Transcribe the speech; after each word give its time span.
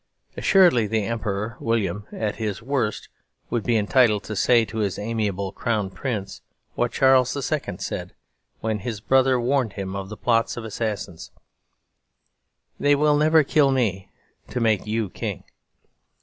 Assuredly 0.35 0.87
the 0.87 1.03
Emperor 1.03 1.57
William 1.59 2.07
at 2.11 2.37
his 2.37 2.59
worst 2.59 3.07
would 3.51 3.61
be 3.61 3.77
entitled 3.77 4.23
to 4.23 4.35
say 4.35 4.65
to 4.65 4.79
his 4.79 4.97
amiable 4.97 5.51
Crown 5.51 5.91
Prince 5.91 6.41
what 6.73 6.91
Charles 6.91 7.35
II. 7.35 7.77
said 7.77 8.15
when 8.61 8.79
his 8.79 8.99
brother 8.99 9.39
warned 9.39 9.73
him 9.73 9.95
of 9.95 10.09
the 10.09 10.17
plots 10.17 10.57
of 10.57 10.65
assassins: 10.65 11.29
"They 12.79 12.95
will 12.95 13.15
never 13.15 13.43
kill 13.43 13.69
me 13.69 14.09
to 14.47 14.59
make 14.59 14.87
you 14.87 15.07
king." 15.11 15.43